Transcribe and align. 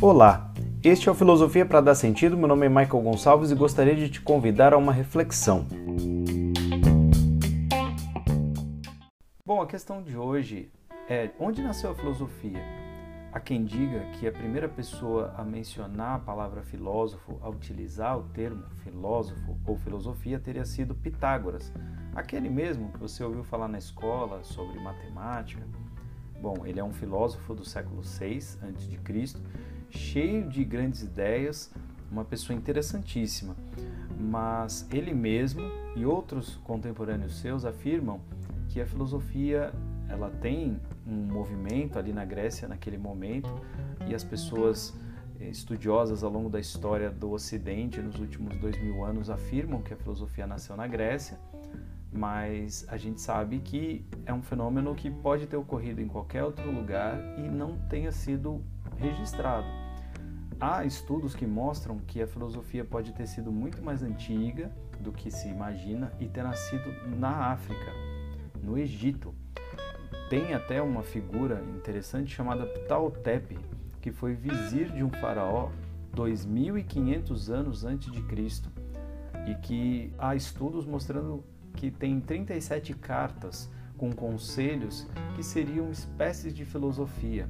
Olá, 0.00 0.52
este 0.82 1.08
é 1.08 1.12
o 1.12 1.14
Filosofia 1.14 1.64
para 1.64 1.80
Dar 1.80 1.94
Sentido. 1.94 2.36
Meu 2.36 2.48
nome 2.48 2.66
é 2.66 2.68
Michael 2.68 3.02
Gonçalves 3.02 3.52
e 3.52 3.54
gostaria 3.54 3.94
de 3.94 4.08
te 4.08 4.20
convidar 4.20 4.72
a 4.74 4.76
uma 4.76 4.92
reflexão. 4.92 5.64
Bom, 9.46 9.62
a 9.62 9.66
questão 9.66 10.02
de 10.02 10.16
hoje 10.16 10.72
é 11.08 11.30
onde 11.38 11.62
nasceu 11.62 11.92
a 11.92 11.94
filosofia? 11.94 12.60
Há 13.32 13.40
quem 13.40 13.64
diga 13.64 14.00
que 14.18 14.26
a 14.26 14.32
primeira 14.32 14.68
pessoa 14.68 15.32
a 15.38 15.44
mencionar 15.44 16.16
a 16.16 16.18
palavra 16.18 16.62
filósofo, 16.62 17.38
a 17.40 17.48
utilizar 17.48 18.18
o 18.18 18.24
termo 18.24 18.64
filósofo 18.82 19.56
ou 19.64 19.76
filosofia, 19.76 20.38
teria 20.38 20.64
sido 20.64 20.94
Pitágoras, 20.94 21.72
aquele 22.14 22.50
mesmo 22.50 22.92
que 22.92 22.98
você 22.98 23.22
ouviu 23.24 23.44
falar 23.44 23.68
na 23.68 23.78
escola 23.78 24.42
sobre 24.42 24.78
matemática. 24.80 25.62
Bom, 26.42 26.66
ele 26.66 26.80
é 26.80 26.84
um 26.84 26.92
filósofo 26.92 27.54
do 27.54 27.64
século 27.64 28.02
VI 28.02 28.38
a.C., 28.38 29.36
cheio 29.88 30.48
de 30.48 30.64
grandes 30.64 31.00
ideias, 31.00 31.72
uma 32.10 32.24
pessoa 32.24 32.56
interessantíssima. 32.56 33.54
Mas 34.18 34.84
ele 34.90 35.14
mesmo 35.14 35.62
e 35.94 36.04
outros 36.04 36.56
contemporâneos 36.64 37.38
seus 37.38 37.64
afirmam 37.64 38.20
que 38.68 38.80
a 38.80 38.86
filosofia 38.86 39.72
ela 40.08 40.30
tem 40.30 40.80
um 41.06 41.32
movimento 41.32 41.96
ali 41.96 42.12
na 42.12 42.24
Grécia 42.24 42.66
naquele 42.66 42.98
momento 42.98 43.48
e 44.08 44.12
as 44.12 44.24
pessoas 44.24 44.92
eh, 45.38 45.48
estudiosas 45.48 46.24
ao 46.24 46.30
longo 46.30 46.50
da 46.50 46.58
história 46.58 47.08
do 47.08 47.30
Ocidente 47.30 48.00
nos 48.00 48.18
últimos 48.18 48.58
dois 48.58 48.76
mil 48.82 49.04
anos 49.04 49.30
afirmam 49.30 49.80
que 49.80 49.94
a 49.94 49.96
filosofia 49.96 50.44
nasceu 50.44 50.76
na 50.76 50.88
Grécia, 50.88 51.38
mas 52.12 52.84
a 52.88 52.96
gente 52.96 53.20
sabe 53.20 53.58
que 53.58 54.04
é 54.26 54.32
um 54.34 54.42
fenômeno 54.42 54.94
que 54.94 55.10
pode 55.10 55.46
ter 55.46 55.56
ocorrido 55.56 56.00
em 56.00 56.06
qualquer 56.06 56.44
outro 56.44 56.70
lugar 56.70 57.18
e 57.38 57.48
não 57.48 57.78
tenha 57.88 58.12
sido 58.12 58.62
registrado. 58.96 59.66
Há 60.60 60.84
estudos 60.84 61.34
que 61.34 61.46
mostram 61.46 61.98
que 61.98 62.22
a 62.22 62.26
filosofia 62.26 62.84
pode 62.84 63.12
ter 63.12 63.26
sido 63.26 63.50
muito 63.50 63.82
mais 63.82 64.02
antiga 64.02 64.70
do 65.00 65.10
que 65.10 65.30
se 65.30 65.48
imagina 65.48 66.12
e 66.20 66.28
ter 66.28 66.44
nascido 66.44 66.92
na 67.18 67.52
África, 67.52 67.92
no 68.62 68.78
Egito. 68.78 69.34
Tem 70.28 70.54
até 70.54 70.80
uma 70.80 71.02
figura 71.02 71.64
interessante 71.76 72.32
chamada 72.32 72.64
Ptahotep, 72.64 73.58
que 74.00 74.12
foi 74.12 74.34
vizir 74.34 74.92
de 74.92 75.02
um 75.02 75.10
faraó 75.10 75.70
2500 76.12 77.50
anos 77.50 77.84
antes 77.84 78.12
de 78.12 78.22
Cristo 78.22 78.70
e 79.46 79.54
que 79.56 80.12
há 80.18 80.36
estudos 80.36 80.86
mostrando 80.86 81.44
que 81.74 81.90
tem 81.90 82.20
37 82.20 82.94
cartas 82.94 83.70
com 83.96 84.12
conselhos 84.12 85.06
que 85.34 85.42
seriam 85.42 85.90
espécies 85.90 86.52
de 86.52 86.64
filosofia, 86.64 87.48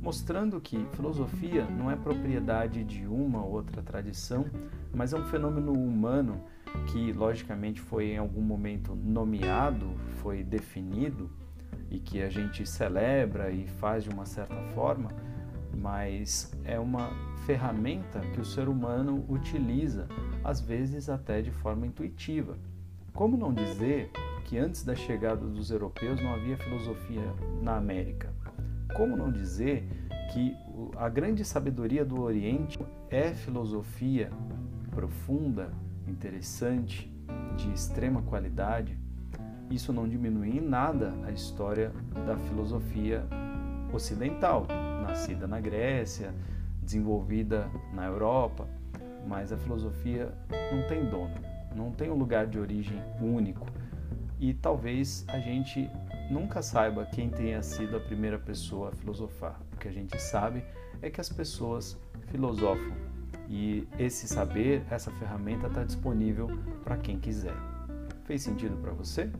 mostrando 0.00 0.60
que 0.60 0.84
filosofia 0.94 1.64
não 1.64 1.90
é 1.90 1.96
propriedade 1.96 2.82
de 2.82 3.06
uma 3.06 3.44
ou 3.44 3.52
outra 3.52 3.82
tradição, 3.82 4.46
mas 4.92 5.12
é 5.12 5.16
um 5.16 5.24
fenômeno 5.26 5.72
humano 5.72 6.42
que 6.86 7.12
logicamente 7.12 7.80
foi 7.80 8.12
em 8.12 8.18
algum 8.18 8.40
momento 8.40 8.94
nomeado, 8.94 9.94
foi 10.22 10.42
definido 10.42 11.30
e 11.90 12.00
que 12.00 12.22
a 12.22 12.28
gente 12.28 12.66
celebra 12.66 13.50
e 13.50 13.66
faz 13.66 14.04
de 14.04 14.10
uma 14.10 14.24
certa 14.24 14.60
forma, 14.74 15.10
mas 15.76 16.52
é 16.64 16.80
uma 16.80 17.10
ferramenta 17.46 18.20
que 18.32 18.40
o 18.40 18.44
ser 18.44 18.68
humano 18.68 19.24
utiliza, 19.28 20.08
às 20.42 20.60
vezes 20.60 21.08
até 21.08 21.42
de 21.42 21.50
forma 21.50 21.86
intuitiva. 21.86 22.56
Como 23.14 23.36
não 23.36 23.52
dizer 23.52 24.10
que 24.44 24.58
antes 24.58 24.84
da 24.84 24.94
chegada 24.94 25.46
dos 25.46 25.70
europeus 25.70 26.20
não 26.20 26.34
havia 26.34 26.56
filosofia 26.56 27.34
na 27.60 27.76
América? 27.76 28.32
Como 28.96 29.16
não 29.16 29.30
dizer 29.30 29.88
que 30.32 30.56
a 30.96 31.08
grande 31.08 31.44
sabedoria 31.44 32.04
do 32.04 32.20
Oriente 32.20 32.78
é 33.10 33.32
filosofia 33.32 34.30
profunda, 34.90 35.72
interessante, 36.06 37.10
de 37.56 37.72
extrema 37.72 38.22
qualidade? 38.22 38.98
isso 39.74 39.92
não 39.92 40.08
diminui 40.08 40.58
em 40.58 40.60
nada 40.60 41.14
a 41.24 41.30
história 41.30 41.92
da 42.26 42.36
filosofia 42.36 43.24
ocidental, 43.92 44.66
nascida 45.02 45.46
na 45.46 45.60
Grécia, 45.60 46.34
desenvolvida 46.82 47.70
na 47.92 48.06
Europa, 48.06 48.68
mas 49.26 49.52
a 49.52 49.56
filosofia 49.56 50.32
não 50.72 50.86
tem 50.88 51.04
dono, 51.08 51.34
não 51.74 51.90
tem 51.90 52.10
um 52.10 52.14
lugar 52.14 52.46
de 52.46 52.58
origem 52.58 53.00
único. 53.20 53.66
E 54.38 54.54
talvez 54.54 55.24
a 55.28 55.38
gente 55.38 55.88
nunca 56.30 56.62
saiba 56.62 57.06
quem 57.06 57.30
tenha 57.30 57.62
sido 57.62 57.96
a 57.96 58.00
primeira 58.00 58.38
pessoa 58.38 58.88
a 58.88 58.92
filosofar. 58.92 59.60
O 59.72 59.76
que 59.76 59.88
a 59.88 59.92
gente 59.92 60.20
sabe 60.20 60.64
é 61.00 61.10
que 61.10 61.20
as 61.20 61.28
pessoas 61.28 61.96
filosofam 62.28 62.92
e 63.48 63.86
esse 63.98 64.26
saber, 64.26 64.82
essa 64.90 65.10
ferramenta 65.12 65.66
está 65.66 65.84
disponível 65.84 66.48
para 66.82 66.96
quem 66.96 67.18
quiser. 67.18 67.54
Fez 68.24 68.42
sentido 68.42 68.76
para 68.78 68.92
você? 68.92 69.30